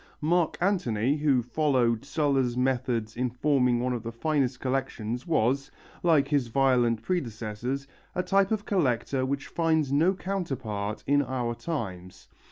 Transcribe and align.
Mark 0.19 0.57
Antony, 0.59 1.15
who 1.17 1.43
followed 1.43 2.03
Sulla's 2.03 2.57
methods 2.57 3.15
in 3.15 3.29
forming 3.29 3.79
one 3.79 3.93
of 3.93 4.01
the 4.01 4.11
finest 4.11 4.55
of 4.55 4.61
collections, 4.61 5.27
was, 5.27 5.69
like 6.01 6.27
his 6.29 6.47
violent 6.47 7.03
predecessors, 7.03 7.85
a 8.15 8.23
type 8.23 8.49
of 8.49 8.65
collector 8.65 9.27
which 9.27 9.45
finds 9.45 9.91
no 9.91 10.15
counterpart 10.15 11.03
in 11.05 11.21
our 11.21 11.53
times. 11.53 12.29